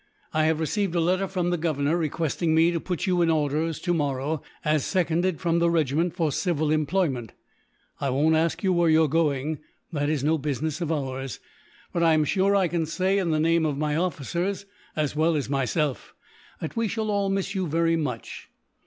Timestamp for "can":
12.67-12.87